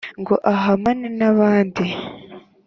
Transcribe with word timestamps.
ngo 0.19 0.35
ahamane 0.51 1.07
n’abandi, 1.19 1.85